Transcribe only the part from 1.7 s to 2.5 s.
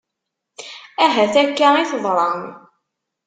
i teḍra.